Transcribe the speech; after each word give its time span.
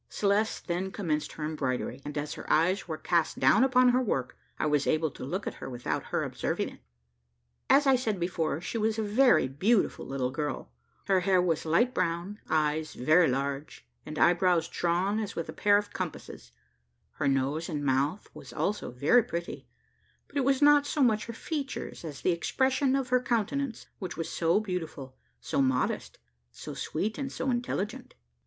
Celeste 0.09 0.65
then 0.65 0.89
commenced 0.89 1.33
her 1.33 1.45
embroidery, 1.45 2.01
and 2.03 2.17
as 2.17 2.33
her 2.33 2.51
eyes 2.51 2.87
were 2.87 2.97
cast 2.97 3.37
down 3.37 3.63
upon 3.63 3.89
her 3.89 4.01
work, 4.01 4.35
I 4.57 4.65
was 4.65 4.87
able 4.87 5.11
to 5.11 5.23
look 5.23 5.45
at 5.45 5.53
her 5.61 5.69
without 5.69 6.05
her 6.05 6.23
observing 6.23 6.69
it. 6.69 6.79
As 7.69 7.85
I 7.85 7.95
said 7.95 8.19
before, 8.19 8.59
she 8.61 8.79
was 8.79 8.97
a 8.97 9.03
very 9.03 9.47
beautiful 9.47 10.03
little 10.07 10.31
girl; 10.31 10.71
her 11.05 11.19
hair 11.19 11.39
was 11.39 11.67
light 11.67 11.93
brown, 11.93 12.39
eyes 12.49 12.95
very 12.95 13.27
large, 13.29 13.85
and 14.03 14.17
eyebrows 14.17 14.67
drawn 14.67 15.19
as 15.19 15.35
with 15.35 15.49
a 15.49 15.53
pair 15.53 15.77
of 15.77 15.93
compasses; 15.93 16.51
her 17.19 17.27
nose 17.27 17.69
and 17.69 17.85
mouth 17.85 18.27
was 18.33 18.51
also 18.51 18.89
very 18.89 19.21
pretty; 19.21 19.67
but 20.27 20.35
it 20.35 20.43
was 20.43 20.63
not 20.63 20.87
so 20.87 21.03
much 21.03 21.25
her 21.27 21.33
features 21.33 22.03
as 22.03 22.21
the 22.21 22.31
expression 22.31 22.95
of 22.95 23.09
her 23.09 23.21
countenance, 23.21 23.85
which 23.99 24.17
was 24.17 24.27
so 24.29 24.59
beautiful, 24.59 25.15
so 25.39 25.61
modest, 25.61 26.17
so 26.51 26.73
sweet, 26.73 27.19
and 27.19 27.31
so 27.31 27.51
intelligent. 27.51 28.15